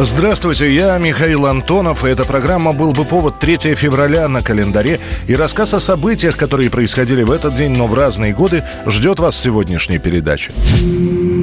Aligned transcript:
Здравствуйте, 0.00 0.72
я 0.72 0.96
Михаил 0.98 1.46
Антонов, 1.46 2.04
и 2.04 2.08
эта 2.08 2.24
программа 2.24 2.72
«Был 2.72 2.92
бы 2.92 3.04
повод» 3.04 3.40
3 3.40 3.74
февраля 3.74 4.28
на 4.28 4.42
календаре, 4.42 5.00
и 5.26 5.34
рассказ 5.34 5.74
о 5.74 5.80
событиях, 5.80 6.36
которые 6.36 6.70
происходили 6.70 7.24
в 7.24 7.32
этот 7.32 7.56
день, 7.56 7.76
но 7.76 7.88
в 7.88 7.94
разные 7.94 8.32
годы, 8.32 8.62
ждет 8.86 9.18
вас 9.18 9.34
в 9.34 9.38
сегодняшней 9.38 9.98
передаче. 9.98 10.52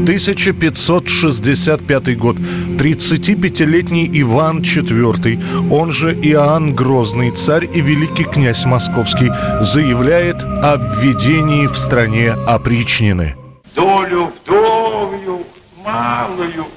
1565 0.03 2.17
год. 2.17 2.37
35-летний 2.37 4.09
Иван 4.21 4.61
IV, 4.61 5.69
он 5.69 5.91
же 5.91 6.13
Иоанн 6.13 6.73
Грозный, 6.73 7.31
царь 7.31 7.67
и 7.73 7.81
великий 7.81 8.23
князь 8.23 8.63
Московский, 8.63 9.33
заявляет 9.59 10.41
о 10.43 10.77
введении 10.77 11.67
в 11.67 11.75
стране 11.75 12.31
опричнины. 12.47 13.35
Долю 13.75 14.31
вдовью 14.45 15.41
малую 15.83 16.67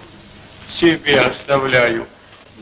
себе 0.78 1.20
оставляю. 1.20 2.06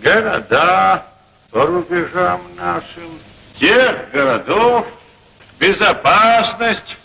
Города 0.03 1.07
по 1.51 1.67
рубежам 1.67 2.41
нашим, 2.57 3.11
тех 3.59 4.11
городов 4.13 4.87
безопасность 5.59 6.97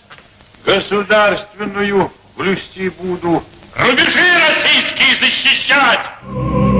государственную 0.65 2.11
блюсти 2.35 2.89
буду. 2.89 3.43
Рубежи 3.75 4.19
российские 4.47 5.15
защищать! 5.19 6.70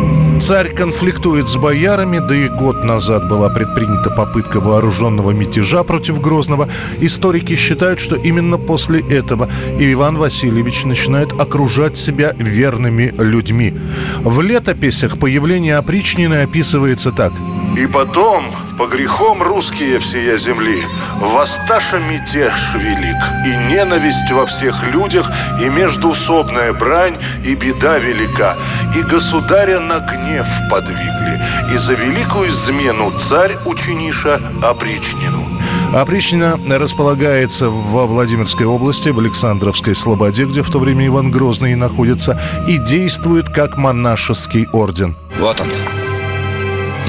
Царь 0.42 0.74
конфликтует 0.74 1.48
с 1.48 1.56
боярами, 1.56 2.18
да 2.18 2.36
и 2.36 2.50
год 2.50 2.84
назад 2.84 3.30
была 3.30 3.48
предпринята 3.50 4.10
попытка 4.10 4.60
вооруженного 4.60 5.30
мятежа 5.32 5.84
против 5.84 6.20
Грозного. 6.20 6.68
Историки 7.00 7.56
считают, 7.56 8.00
что 8.00 8.16
именно 8.16 8.58
после 8.58 9.02
этого 9.02 9.48
Иван 9.78 10.18
Васильевич 10.18 10.84
начинает 10.84 11.32
окружать 11.40 11.96
себя 11.96 12.34
верными 12.40 13.14
людьми. 13.20 13.76
В 14.22 14.42
летописях 14.42 15.20
появление 15.20 15.78
опричнины 15.78 16.42
описывается 16.42 17.12
так. 17.12 17.34
«И 17.78 17.86
потом, 17.86 18.52
по 18.78 18.88
грехам 18.88 19.44
русские 19.44 20.00
всея 20.00 20.38
земли, 20.38 20.82
воссташа 21.22 22.00
мятеж 22.00 22.74
велик, 22.74 23.16
и 23.46 23.72
ненависть 23.72 24.30
во 24.32 24.46
всех 24.46 24.84
людях, 24.92 25.30
и 25.62 25.70
междуусобная 25.70 26.74
брань, 26.74 27.16
и 27.46 27.54
беда 27.56 28.00
велика, 28.00 28.58
и 28.96 29.02
государя 29.02 29.80
на 29.80 30.00
гнев 30.00 30.48
подвигли, 30.70 31.42
и 31.74 31.78
за 31.78 31.94
великую 31.94 32.50
измену 32.50 33.12
царь 33.18 33.58
учениша 33.66 34.42
опричнину». 34.62 35.46
Опричнина 35.94 36.58
располагается 36.80 37.70
во 37.70 38.06
Владимирской 38.06 38.66
области, 38.66 39.10
в 39.10 39.20
Александровской 39.20 39.94
Слободе, 39.94 40.46
где 40.46 40.62
в 40.62 40.70
то 40.70 40.80
время 40.80 41.06
Иван 41.08 41.32
Грозный 41.32 41.76
находится, 41.76 42.40
и 42.68 42.78
действует 42.78 43.50
как 43.50 43.78
монашеский 43.78 44.68
орден. 44.72 45.18
Вот 45.38 45.60
он, 45.60 45.68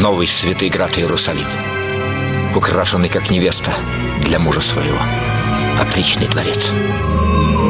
новый 0.03 0.27
святый 0.27 0.69
град 0.69 0.99
Иерусалим, 0.99 1.47
украшенный 2.57 3.09
как 3.09 3.31
невеста 3.31 3.73
для 4.25 4.41
мужа 4.41 4.61
своего. 4.61 4.99
Отличный 5.81 6.27
дворец. 6.27 6.73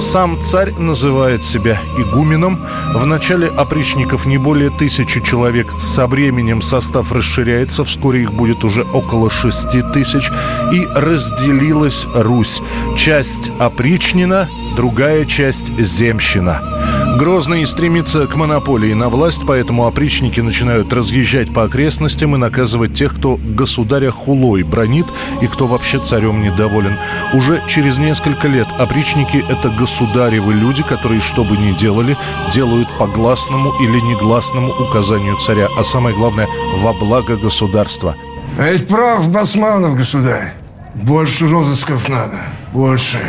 Сам 0.00 0.40
царь 0.40 0.72
называет 0.78 1.44
себя 1.44 1.80
игуменом. 1.96 2.58
В 2.94 3.06
начале 3.06 3.46
опричников 3.48 4.26
не 4.26 4.38
более 4.38 4.70
тысячи 4.70 5.20
человек. 5.20 5.68
Со 5.80 6.06
временем 6.06 6.62
состав 6.62 7.12
расширяется. 7.12 7.84
Вскоре 7.84 8.22
их 8.22 8.32
будет 8.32 8.64
уже 8.64 8.82
около 8.82 9.30
шести 9.30 9.82
тысяч. 9.92 10.30
И 10.72 10.86
разделилась 10.94 12.06
Русь. 12.14 12.60
Часть 12.96 13.50
опричнина, 13.58 14.48
другая 14.76 15.24
часть 15.24 15.76
земщина. 15.78 16.81
Грозный 17.22 17.64
стремится 17.66 18.26
к 18.26 18.34
монополии 18.34 18.94
на 18.94 19.08
власть, 19.08 19.42
поэтому 19.46 19.86
опричники 19.86 20.40
начинают 20.40 20.92
разъезжать 20.92 21.54
по 21.54 21.62
окрестностям 21.62 22.34
и 22.34 22.38
наказывать 22.38 22.94
тех, 22.94 23.14
кто 23.14 23.38
государя 23.40 24.10
хулой 24.10 24.64
бронит 24.64 25.06
и 25.40 25.46
кто 25.46 25.68
вообще 25.68 26.00
царем 26.00 26.42
недоволен. 26.42 26.98
Уже 27.32 27.62
через 27.68 27.98
несколько 27.98 28.48
лет 28.48 28.66
опричники– 28.76 29.44
это 29.48 29.68
государевы 29.68 30.52
люди, 30.52 30.82
которые, 30.82 31.20
что 31.20 31.44
бы 31.44 31.56
ни 31.56 31.70
делали, 31.78 32.16
делают 32.52 32.88
по 32.98 33.06
гласному 33.06 33.72
или 33.80 34.00
негласному 34.00 34.72
указанию 34.72 35.36
царя, 35.36 35.68
а 35.78 35.84
самое 35.84 36.16
главное– 36.16 36.48
во 36.78 36.92
благо 36.92 37.36
государства. 37.36 38.16
А 38.58 38.68
ведь 38.68 38.88
прав 38.88 39.28
Басманов, 39.28 39.94
государь. 39.94 40.54
Больше 40.96 41.46
розысков 41.46 42.08
надо. 42.08 42.40
Больше. 42.72 43.20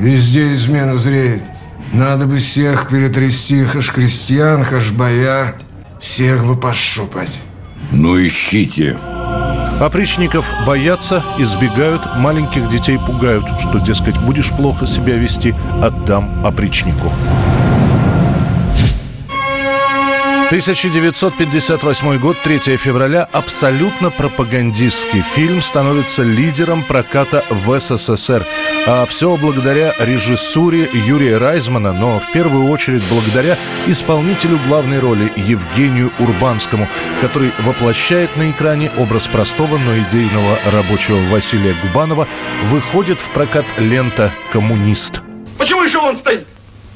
Везде 0.00 0.52
измена 0.52 0.98
зреет. 0.98 1.53
Надо 1.94 2.26
бы 2.26 2.38
всех 2.38 2.88
перетрясти, 2.88 3.64
аж 3.72 3.92
крестьян, 3.92 4.66
аж 4.68 4.90
бояр. 4.90 5.54
Всех 6.00 6.44
бы 6.44 6.56
пощупать. 6.56 7.38
Ну 7.92 8.20
ищите. 8.20 8.98
Опричников 9.80 10.52
боятся, 10.66 11.24
избегают, 11.38 12.02
маленьких 12.16 12.68
детей 12.68 12.98
пугают, 12.98 13.44
что, 13.60 13.78
дескать, 13.78 14.18
будешь 14.18 14.50
плохо 14.50 14.88
себя 14.88 15.14
вести, 15.14 15.54
отдам 15.80 16.44
опричнику. 16.44 17.12
1958 20.46 22.18
год, 22.18 22.36
3 22.42 22.76
февраля, 22.76 23.28
абсолютно 23.32 24.10
пропагандистский 24.10 25.22
фильм 25.22 25.62
становится 25.62 26.22
лидером 26.22 26.84
проката 26.84 27.44
в 27.50 27.78
СССР. 27.78 28.46
А 28.86 29.06
все 29.06 29.36
благодаря 29.36 29.94
режиссуре 29.98 30.88
Юрия 30.92 31.38
Райзмана, 31.38 31.92
но 31.92 32.18
в 32.18 32.30
первую 32.32 32.68
очередь 32.68 33.02
благодаря 33.08 33.56
исполнителю 33.86 34.58
главной 34.68 34.98
роли 34.98 35.32
Евгению 35.36 36.12
Урбанскому, 36.18 36.88
который 37.20 37.50
воплощает 37.60 38.36
на 38.36 38.50
экране 38.50 38.90
образ 38.98 39.26
простого, 39.26 39.78
но 39.78 39.98
идейного 39.98 40.58
рабочего 40.72 41.18
Василия 41.30 41.74
Губанова, 41.82 42.28
выходит 42.64 43.20
в 43.20 43.30
прокат 43.30 43.64
лента 43.78 44.30
«Коммунист». 44.52 45.22
Почему 45.58 45.82
еще 45.82 45.98
он 45.98 46.16
стоит? 46.16 46.46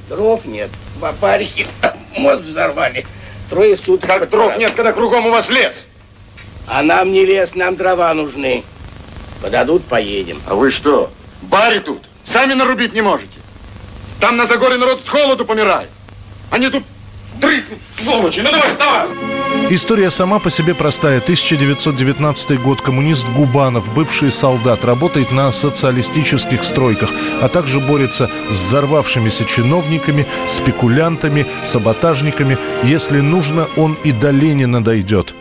Дров 0.09 0.44
нет. 0.44 0.70
Бабарики 1.00 1.66
мост 2.16 2.44
взорвали. 2.44 3.06
Трое 3.50 3.76
суток. 3.76 4.09
Как 4.09 4.28
дров 4.28 4.56
нет, 4.59 4.72
когда 4.75 4.92
кругом 4.92 5.26
у 5.26 5.31
вас 5.31 5.48
лес? 5.48 5.86
А 6.66 6.82
нам 6.82 7.12
не 7.12 7.25
лес, 7.25 7.54
нам 7.54 7.76
дрова 7.76 8.12
нужны. 8.12 8.62
Подадут, 9.42 9.84
поедем. 9.84 10.41
А 10.47 10.54
вы 10.54 10.70
что, 10.70 11.10
бари 11.42 11.78
тут? 11.78 12.03
Сами 12.25 12.53
нарубить 12.53 12.92
не 12.92 13.00
можете? 13.00 13.38
Там 14.20 14.36
на 14.36 14.47
Загоре 14.47 14.76
народ 14.76 15.04
с 15.04 15.09
холоду 15.09 15.44
помирает. 15.44 15.88
Они 16.50 16.69
тут 16.69 16.84
сволочи. 18.09 18.41
Ну 18.41 18.50
давай, 18.50 18.69
давай! 18.78 19.28
История 19.71 20.10
сама 20.10 20.38
по 20.38 20.50
себе 20.50 20.75
простая. 20.75 21.19
1919 21.19 22.60
год. 22.60 22.81
Коммунист 22.81 23.28
Губанов, 23.28 23.93
бывший 23.93 24.31
солдат, 24.31 24.84
работает 24.84 25.31
на 25.31 25.53
социалистических 25.53 26.65
стройках, 26.65 27.10
а 27.43 27.48
также 27.48 27.81
борется 27.81 28.31
с 28.50 28.53
взорвавшимися 28.53 29.44
чиновниками, 29.44 30.27
спекулянтами, 30.48 31.47
саботажниками. 31.65 32.59
Если 32.82 33.21
нужно, 33.21 33.69
он 33.77 33.94
и 34.04 34.12
до 34.12 34.31
Ленина 34.31 34.82
дойдет. 34.82 35.34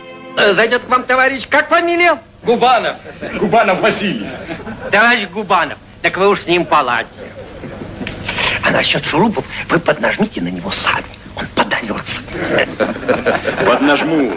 Зайдет 0.52 0.82
к 0.82 0.88
вам 0.88 1.04
товарищ, 1.04 1.46
как 1.48 1.68
фамилия? 1.68 2.18
Губанов. 2.42 2.96
Губанов 3.40 3.80
Василий. 3.80 4.26
Товарищ 4.90 5.28
Губанов, 5.28 5.78
так 6.02 6.16
вы 6.16 6.28
уж 6.28 6.40
с 6.40 6.46
ним 6.46 6.64
поладьте. 6.64 7.10
А 8.62 8.70
насчет 8.70 9.04
шурупов 9.04 9.44
вы 9.68 9.78
поднажмите 9.78 10.40
на 10.40 10.48
него 10.48 10.70
сами. 10.70 11.17
Он 11.90 12.00
подается. 12.32 12.94
Поднажму. 13.66 14.32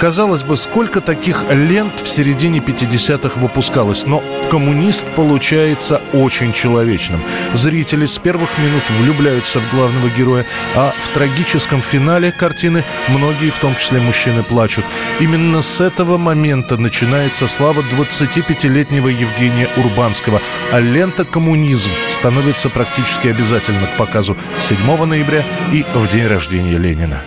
Казалось 0.00 0.42
бы, 0.44 0.56
сколько 0.56 1.00
таких 1.00 1.44
лент 1.50 2.00
в 2.00 2.08
середине 2.08 2.58
50-х 2.58 3.40
выпускалось, 3.40 4.04
но 4.04 4.22
коммунист 4.50 5.06
получается 5.14 6.02
очень 6.12 6.52
человечным. 6.52 7.22
Зрители 7.54 8.04
с 8.04 8.18
первых 8.18 8.58
минут 8.58 8.82
влюбляются 8.98 9.60
в 9.60 9.70
главного 9.70 10.10
героя, 10.10 10.44
а 10.74 10.92
в 10.98 11.08
трагическом 11.14 11.80
финале 11.80 12.32
картины 12.32 12.84
многие, 13.08 13.50
в 13.50 13.58
том 13.58 13.76
числе 13.76 14.00
мужчины, 14.00 14.42
плачут. 14.42 14.84
Именно 15.20 15.62
с 15.62 15.80
этого 15.80 16.18
момента 16.18 16.76
начинается 16.76 17.48
слава 17.48 17.80
25-летнего 17.80 19.08
Евгения 19.08 19.70
Урбанского, 19.78 20.42
а 20.70 20.80
лента 20.80 21.24
«Коммунизм» 21.24 21.90
становится 22.24 22.70
практически 22.70 23.28
обязательно 23.28 23.86
к 23.86 23.98
показу 23.98 24.34
7 24.58 24.78
ноября 25.04 25.44
и 25.74 25.82
в 25.82 26.10
день 26.10 26.26
рождения 26.26 26.78
Ленина. 26.78 27.18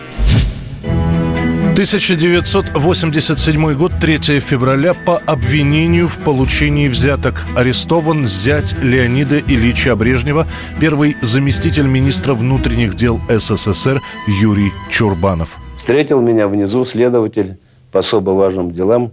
1987 1.73 3.73
год, 3.75 3.91
3 4.01 4.17
февраля 4.39 4.95
по 4.95 5.17
обвинению 5.17 6.07
в 6.07 6.17
получении 6.23 6.88
взяток. 6.88 7.45
Арестован 7.55 8.25
зять 8.25 8.83
Леонида 8.83 9.38
Ильича 9.38 9.95
Брежнева, 9.95 10.47
первый 10.81 11.15
заместитель 11.21 11.85
министра 11.85 12.33
внутренних 12.33 12.95
дел 12.95 13.21
СССР 13.29 14.01
Юрий 14.25 14.71
Чурбанов. 14.89 15.59
Встретил 15.77 16.21
меня 16.21 16.47
внизу 16.47 16.85
следователь 16.85 17.59
по 17.91 17.99
особо 17.99 18.31
важным 18.31 18.71
делам, 18.71 19.11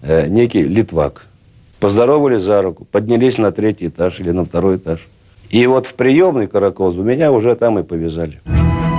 э, 0.00 0.26
некий 0.28 0.62
Литвак. 0.62 1.26
Поздоровались 1.80 2.44
за 2.44 2.62
руку, 2.62 2.86
поднялись 2.90 3.36
на 3.36 3.52
третий 3.52 3.88
этаж 3.88 4.20
или 4.20 4.30
на 4.30 4.46
второй 4.46 4.78
этаж. 4.78 5.06
И 5.50 5.66
вот 5.66 5.86
в 5.86 5.94
приемный 5.94 6.46
Каракоз 6.46 6.94
меня 6.96 7.32
уже 7.32 7.54
там 7.56 7.78
и 7.78 7.82
повязали. 7.82 8.40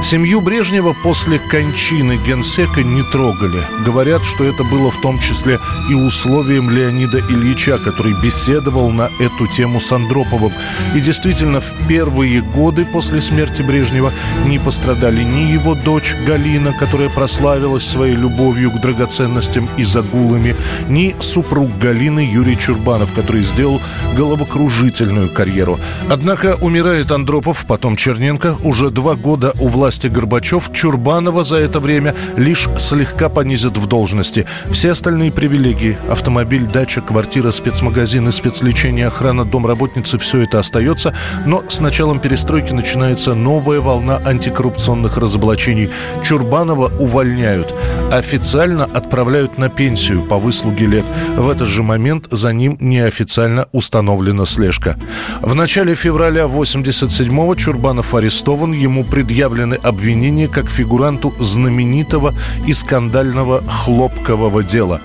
Семью 0.01 0.39
Брежнева 0.39 0.95
после 1.03 1.39
кончины 1.39 2.17
генсека 2.25 2.83
не 2.83 3.03
трогали. 3.03 3.61
Говорят, 3.85 4.23
что 4.23 4.45
это 4.45 4.63
было 4.63 4.89
в 4.89 4.99
том 5.01 5.19
числе 5.19 5.59
и 5.89 5.93
условием 5.93 6.69
Леонида 6.69 7.19
Ильича, 7.19 7.77
который 7.77 8.13
беседовал 8.23 8.91
на 8.91 9.09
эту 9.19 9.45
тему 9.47 9.81
с 9.81 9.91
Андроповым. 9.91 10.53
И 10.95 11.01
действительно, 11.01 11.59
в 11.59 11.73
первые 11.87 12.41
годы 12.41 12.85
после 12.85 13.19
смерти 13.19 13.61
Брежнева 13.61 14.13
не 14.45 14.57
пострадали 14.57 15.21
ни 15.21 15.51
его 15.51 15.75
дочь 15.75 16.15
Галина, 16.25 16.73
которая 16.73 17.09
прославилась 17.09 17.85
своей 17.85 18.15
любовью 18.15 18.71
к 18.71 18.79
драгоценностям 18.79 19.69
и 19.77 19.83
загулами, 19.83 20.55
ни 20.87 21.13
супруг 21.19 21.77
Галины 21.77 22.21
Юрий 22.21 22.57
Чурбанов, 22.57 23.13
который 23.13 23.43
сделал 23.43 23.81
головокружительную 24.15 25.29
карьеру. 25.29 25.77
Однако 26.09 26.55
умирает 26.61 27.11
Андропов, 27.11 27.65
потом 27.67 27.97
Черненко, 27.97 28.55
уже 28.63 28.91
два 28.91 29.15
года 29.15 29.53
у 29.59 29.67
власти 29.67 29.88
власти 29.89 30.05
Горбачев 30.05 30.71
Чурбанова 30.71 31.43
за 31.43 31.57
это 31.57 31.79
время 31.79 32.13
лишь 32.37 32.69
слегка 32.77 33.27
понизит 33.27 33.75
в 33.75 33.87
должности. 33.87 34.45
Все 34.69 34.91
остальные 34.91 35.31
привилегии– 35.31 35.97
автомобиль, 36.11 36.67
дача, 36.67 37.01
квартира, 37.01 37.49
спецмагазин 37.49 38.27
и 38.27 38.31
спецлечение, 38.31 39.07
охрана, 39.07 39.45
домработницы– 39.45 40.17
все 40.19 40.43
это 40.43 40.59
остается. 40.59 41.15
Но 41.47 41.63
с 41.67 41.79
началом 41.79 42.19
перестройки 42.19 42.71
начинается 42.71 43.33
новая 43.33 43.79
волна 43.79 44.21
антикоррупционных 44.23 45.17
разоблачений. 45.17 45.89
Чурбанова 46.23 46.91
увольняют. 46.99 47.73
Официально 48.11 48.83
отправляют 48.83 49.57
на 49.57 49.69
пенсию 49.69 50.23
по 50.23 50.37
выслуге 50.37 50.85
лет. 50.85 51.05
В 51.35 51.49
этот 51.49 51.67
же 51.67 51.81
момент 51.81 52.27
за 52.29 52.53
ним 52.53 52.77
неофициально 52.79 53.65
установлена 53.71 54.45
слежка. 54.45 54.97
В 55.41 55.55
начале 55.55 55.95
февраля 55.95 56.43
87-го 56.43 57.55
Чурбанов 57.55 58.13
арестован. 58.13 58.73
Ему 58.73 59.03
предъявлены 59.03 59.78
обвинение 59.83 60.47
как 60.47 60.69
фигуранту 60.69 61.33
знаменитого 61.39 62.33
и 62.67 62.73
скандального 62.73 63.63
хлопкового 63.67 64.63
дела. 64.63 65.01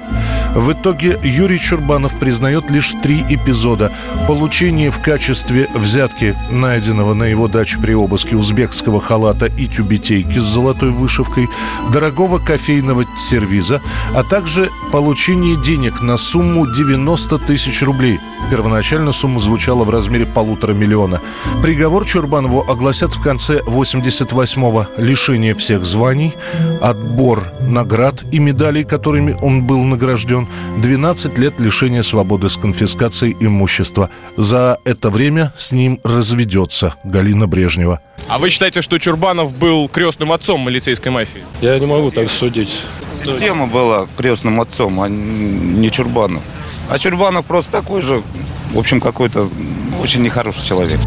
В 0.54 0.72
итоге 0.72 1.18
Юрий 1.24 1.58
Чурбанов 1.58 2.16
признает 2.18 2.70
лишь 2.70 2.92
три 3.02 3.24
эпизода. 3.28 3.92
Получение 4.28 4.90
в 4.90 5.02
качестве 5.02 5.68
взятки 5.74 6.36
найденного 6.48 7.12
на 7.12 7.24
его 7.24 7.48
даче 7.48 7.78
при 7.80 7.92
обыске 7.92 8.36
узбекского 8.36 9.00
халата 9.00 9.46
и 9.46 9.66
тюбетейки 9.66 10.38
с 10.38 10.42
золотой 10.42 10.90
вышивкой, 10.90 11.48
дорогого 11.92 12.38
кофейного 12.38 13.04
сервиза, 13.18 13.82
а 14.14 14.22
также 14.22 14.70
получение 14.92 15.60
денег 15.60 16.00
на 16.00 16.16
сумму 16.16 16.72
90 16.72 17.38
тысяч 17.38 17.82
рублей. 17.82 18.20
Первоначально 18.50 19.12
сумма 19.12 19.40
звучала 19.40 19.84
в 19.84 19.90
размере 19.90 20.26
полутора 20.26 20.72
миллиона. 20.72 21.20
Приговор 21.62 22.04
Чурбанову 22.04 22.64
огласят 22.68 23.14
в 23.14 23.22
конце 23.22 23.60
88-го. 23.60 24.86
Лишение 24.98 25.54
всех 25.54 25.84
званий, 25.84 26.34
отбор 26.80 27.48
наград 27.62 28.22
и 28.30 28.38
медалей, 28.38 28.84
которыми 28.84 29.36
он 29.42 29.64
был 29.64 29.82
награжден, 29.82 30.43
12 30.78 31.38
лет 31.38 31.60
лишения 31.60 32.02
свободы 32.02 32.50
с 32.50 32.56
конфискацией 32.56 33.36
имущества. 33.40 34.10
За 34.36 34.78
это 34.84 35.10
время 35.10 35.52
с 35.56 35.72
ним 35.72 36.00
разведется 36.04 36.94
Галина 37.04 37.46
Брежнева. 37.46 38.00
А 38.28 38.38
вы 38.38 38.50
считаете, 38.50 38.82
что 38.82 38.98
Чурбанов 38.98 39.54
был 39.54 39.88
крестным 39.88 40.32
отцом 40.32 40.66
милицейской 40.66 41.12
мафии? 41.12 41.42
Я 41.60 41.78
не 41.78 41.86
могу 41.86 42.10
так 42.10 42.30
судить. 42.30 42.70
Система 43.24 43.66
была 43.66 44.06
крестным 44.16 44.60
отцом, 44.60 45.00
а 45.00 45.08
не 45.08 45.90
Чурбанов. 45.90 46.42
А 46.88 46.98
Чурбанов 46.98 47.46
просто 47.46 47.72
такой 47.72 48.02
же, 48.02 48.22
в 48.72 48.78
общем, 48.78 49.00
какой-то 49.00 49.48
очень 50.02 50.22
нехороший 50.22 50.64
человек. 50.64 51.00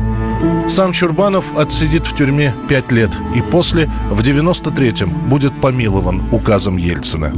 Сам 0.68 0.92
Чурбанов 0.92 1.58
отсидит 1.58 2.06
в 2.06 2.16
тюрьме 2.16 2.54
пять 2.68 2.92
лет 2.92 3.12
и 3.36 3.42
после, 3.42 3.90
в 4.10 4.20
93-м, 4.20 5.30
будет 5.30 5.60
помилован 5.62 6.28
указом 6.32 6.78
Ельцина. 6.78 7.34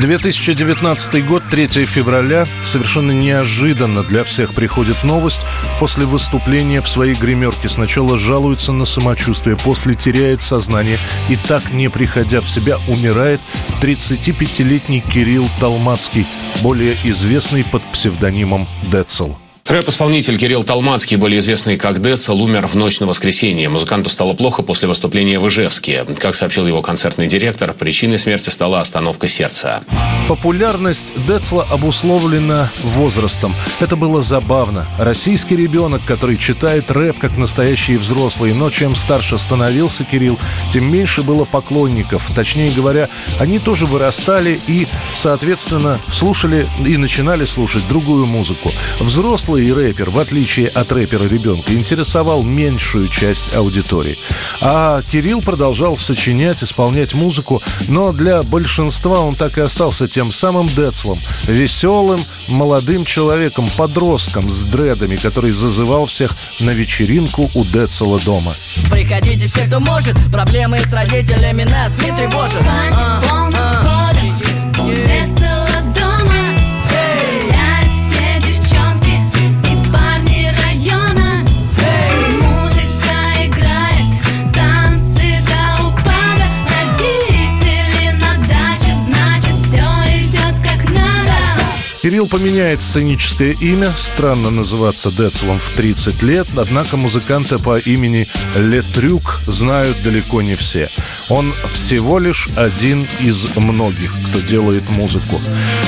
2019 0.00 1.26
год, 1.26 1.42
3 1.50 1.66
февраля. 1.84 2.46
Совершенно 2.64 3.12
неожиданно 3.12 4.02
для 4.02 4.24
всех 4.24 4.54
приходит 4.54 5.04
новость. 5.04 5.42
После 5.78 6.06
выступления 6.06 6.80
в 6.80 6.88
своей 6.88 7.14
гримерке 7.14 7.68
сначала 7.68 8.18
жалуется 8.18 8.72
на 8.72 8.86
самочувствие, 8.86 9.56
после 9.56 9.94
теряет 9.94 10.42
сознание 10.42 10.98
и 11.28 11.36
так, 11.36 11.72
не 11.72 11.90
приходя 11.90 12.40
в 12.40 12.48
себя, 12.48 12.78
умирает 12.88 13.40
35-летний 13.82 15.00
Кирилл 15.00 15.46
Талмацкий, 15.60 16.26
более 16.62 16.94
известный 17.04 17.64
под 17.64 17.82
псевдонимом 17.82 18.66
Децл. 18.90 19.34
Рэп-исполнитель 19.70 20.36
Кирилл 20.36 20.64
Талмацкий, 20.64 21.16
более 21.16 21.38
известный 21.38 21.76
как 21.76 22.02
Децл, 22.02 22.42
умер 22.42 22.66
в 22.66 22.74
ночь 22.74 22.98
на 22.98 23.06
воскресенье. 23.06 23.68
Музыканту 23.68 24.10
стало 24.10 24.32
плохо 24.34 24.62
после 24.62 24.88
выступления 24.88 25.38
в 25.38 25.46
Ижевске. 25.46 26.04
Как 26.18 26.34
сообщил 26.34 26.66
его 26.66 26.82
концертный 26.82 27.28
директор, 27.28 27.72
причиной 27.72 28.18
смерти 28.18 28.50
стала 28.50 28.80
остановка 28.80 29.28
сердца. 29.28 29.84
Популярность 30.26 31.12
Децла 31.28 31.64
обусловлена 31.70 32.68
возрастом. 32.82 33.54
Это 33.78 33.94
было 33.94 34.22
забавно. 34.22 34.84
Российский 34.98 35.54
ребенок, 35.54 36.00
который 36.04 36.36
читает 36.36 36.90
рэп 36.90 37.18
как 37.20 37.36
настоящий 37.36 37.96
взрослый, 37.96 38.52
но 38.52 38.70
чем 38.70 38.96
старше 38.96 39.38
становился 39.38 40.02
Кирилл, 40.02 40.36
тем 40.72 40.92
меньше 40.92 41.22
было 41.22 41.44
поклонников. 41.44 42.28
Точнее 42.34 42.72
говоря, 42.72 43.08
они 43.38 43.60
тоже 43.60 43.86
вырастали 43.86 44.58
и, 44.66 44.88
соответственно, 45.14 46.00
слушали 46.12 46.66
и 46.84 46.96
начинали 46.96 47.44
слушать 47.44 47.86
другую 47.88 48.26
музыку. 48.26 48.72
Взрослые 48.98 49.59
и 49.62 49.72
рэпер, 49.72 50.10
в 50.10 50.18
отличие 50.18 50.68
от 50.68 50.92
рэпера-ребенка, 50.92 51.72
интересовал 51.72 52.42
меньшую 52.42 53.08
часть 53.08 53.54
аудитории. 53.54 54.18
А 54.60 55.02
Кирилл 55.02 55.42
продолжал 55.42 55.96
сочинять, 55.96 56.62
исполнять 56.62 57.14
музыку, 57.14 57.62
но 57.88 58.12
для 58.12 58.42
большинства 58.42 59.20
он 59.20 59.34
так 59.34 59.58
и 59.58 59.60
остался 59.60 60.08
тем 60.08 60.32
самым 60.32 60.68
Децлом, 60.68 61.18
веселым, 61.46 62.20
молодым 62.48 63.04
человеком, 63.04 63.68
подростком 63.76 64.50
с 64.50 64.62
дредами, 64.64 65.16
который 65.16 65.52
зазывал 65.52 66.06
всех 66.06 66.36
на 66.60 66.70
вечеринку 66.70 67.50
у 67.54 67.64
Децла 67.64 68.18
дома. 68.20 68.54
Приходите 68.90 69.46
все, 69.46 69.66
кто 69.66 69.80
может, 69.80 70.16
проблемы 70.32 70.78
с 70.78 70.92
родителями 70.92 71.64
нас 71.64 71.92
не 72.04 72.14
тревожат. 72.14 72.64
А. 72.66 73.39
Кирилл 92.20 92.38
поменяет 92.38 92.82
сценическое 92.82 93.56
имя, 93.62 93.94
странно 93.96 94.50
называться 94.50 95.10
Децлом 95.10 95.58
в 95.58 95.70
30 95.70 96.22
лет, 96.22 96.48
однако 96.54 96.98
музыканта 96.98 97.58
по 97.58 97.78
имени 97.78 98.28
Летрюк 98.58 99.40
знают 99.46 99.96
далеко 100.02 100.42
не 100.42 100.52
все. 100.52 100.90
Он 101.30 101.54
всего 101.72 102.18
лишь 102.18 102.48
один 102.56 103.06
из 103.20 103.46
многих, 103.56 104.12
кто 104.28 104.40
делает 104.40 104.88
музыку. 104.90 105.40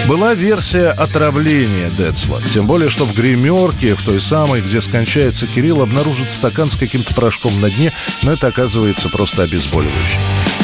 Была 0.06 0.34
версия 0.34 0.90
отравления 0.90 1.90
Децла, 1.98 2.40
тем 2.54 2.66
более, 2.66 2.90
что 2.90 3.04
в 3.04 3.14
гримерке, 3.14 3.94
в 3.94 4.02
той 4.02 4.20
самой, 4.20 4.60
где 4.60 4.80
скончается 4.80 5.46
Кирилл, 5.46 5.82
обнаружит 5.82 6.30
стакан 6.30 6.70
с 6.70 6.76
каким-то 6.76 7.12
порошком 7.14 7.52
на 7.60 7.70
дне, 7.70 7.92
но 8.22 8.32
это 8.32 8.46
оказывается 8.46 9.08
просто 9.08 9.42
обезболивающее. 9.42 10.20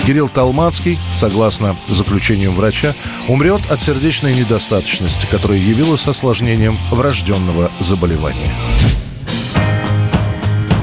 Кирилл 0.07 0.29
Талмацкий, 0.29 0.97
согласно 1.15 1.77
заключению 1.89 2.53
врача, 2.53 2.95
умрет 3.27 3.61
от 3.71 3.83
сердечной 3.83 4.35
недостаточности, 4.35 5.27
которая 5.31 5.59
явилась 5.59 6.07
осложнением 6.07 6.79
врожденного 6.91 7.71
заболевания. 7.81 8.51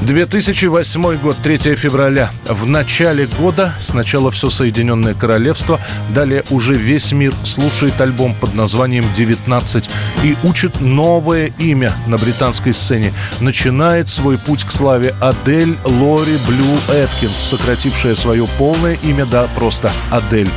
2008 0.06 1.16
год, 1.16 1.36
3 1.42 1.74
февраля. 1.74 2.30
В 2.48 2.64
начале 2.64 3.26
года 3.26 3.74
сначала 3.80 4.30
все 4.30 4.50
Соединенное 4.50 5.14
Королевство, 5.14 5.80
далее 6.14 6.44
уже 6.50 6.74
весь 6.74 7.10
мир 7.10 7.34
слушает 7.42 8.00
альбом 8.00 8.32
под 8.34 8.54
названием 8.54 9.04
«19» 9.16 9.90
и 10.22 10.36
учит 10.44 10.80
новое 10.80 11.52
имя 11.58 11.92
на 12.06 12.18
британской 12.18 12.72
сцене. 12.72 13.12
Начинает 13.40 14.08
свой 14.08 14.38
путь 14.38 14.64
к 14.64 14.70
славе 14.70 15.12
Адель 15.20 15.76
Лори 15.84 16.38
Блю 16.46 16.94
Эткинс, 16.94 17.34
сократившая 17.34 18.14
свое 18.14 18.46
полное 18.58 18.96
имя 19.02 19.26
до 19.26 19.48
просто 19.56 19.90
Адель. 20.12 20.48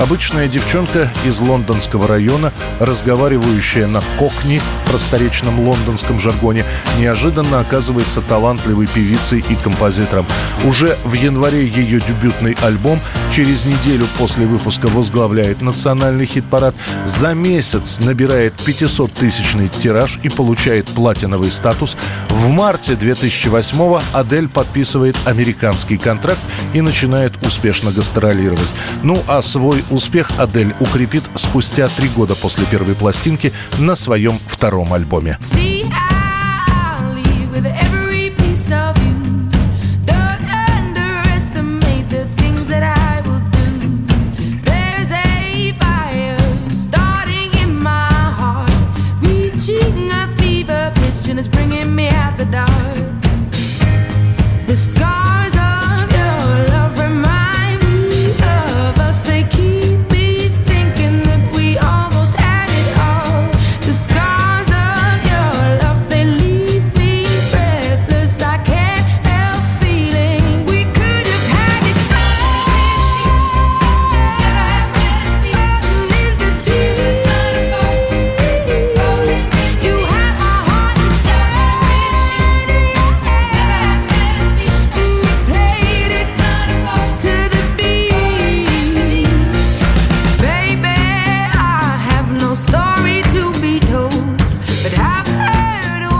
Обычная 0.00 0.48
девчонка 0.48 1.08
из 1.24 1.40
лондонского 1.40 2.08
района, 2.08 2.52
разговаривающая 2.80 3.86
на 3.86 4.00
кокни, 4.18 4.60
просторечном 4.86 5.60
лондонском 5.60 6.18
жаргоне, 6.18 6.64
неожиданно 6.98 7.60
оказывается 7.60 8.20
талантливой 8.20 8.88
певицей 8.88 9.44
и 9.48 9.54
композитором. 9.54 10.26
Уже 10.64 10.98
в 11.04 11.12
январе 11.12 11.66
ее 11.66 12.00
дебютный 12.00 12.56
альбом 12.62 13.00
через 13.32 13.66
неделю 13.66 14.06
после 14.18 14.46
выпуска 14.46 14.88
возглавляет 14.88 15.62
национальный 15.62 16.26
хит-парад. 16.26 16.74
За 17.06 17.32
месяц 17.32 18.00
набирает 18.00 18.54
500-тысячный 18.66 19.68
тираж 19.68 20.18
и 20.24 20.28
получает 20.28 20.86
платиновый 20.86 21.52
статус. 21.52 21.96
В 22.28 22.48
марте 22.48 22.94
2008-го 22.94 24.02
Адель 24.12 24.48
подписывает 24.48 25.16
американский 25.24 25.98
контракт 25.98 26.40
и 26.72 26.80
начинает 26.80 27.32
успешно 27.46 27.92
гастролировать. 27.92 28.68
Ну 29.04 29.22
а 29.28 29.40
свой 29.40 29.83
успех 29.90 30.30
Адель 30.38 30.74
укрепит 30.80 31.24
спустя 31.34 31.88
три 31.88 32.08
года 32.08 32.34
после 32.34 32.64
первой 32.66 32.94
пластинки 32.94 33.52
на 33.78 33.96
своем 33.96 34.38
втором 34.46 34.92
альбоме. 34.92 35.38
See, 35.40 35.84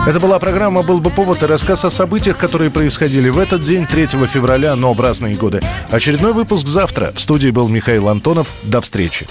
Это 0.06 0.20
была 0.20 0.38
программа 0.38 0.82
«Был 0.82 1.00
бы 1.00 1.08
повод» 1.08 1.42
и 1.42 1.46
рассказ 1.46 1.86
о 1.86 1.90
событиях, 1.90 2.36
которые 2.36 2.70
происходили 2.70 3.30
в 3.30 3.38
этот 3.38 3.62
день, 3.62 3.86
3 3.86 4.06
февраля, 4.26 4.76
но 4.76 4.92
в 4.92 5.00
разные 5.00 5.34
годы. 5.34 5.62
Очередной 5.90 6.34
выпуск 6.34 6.66
завтра. 6.66 7.10
В 7.14 7.20
студии 7.20 7.48
был 7.48 7.68
Михаил 7.68 8.10
Антонов. 8.10 8.48
До 8.64 8.82
встречи. 8.82 9.26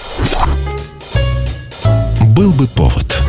Был 2.34 2.50
бы 2.50 2.66
повод. 2.66 3.23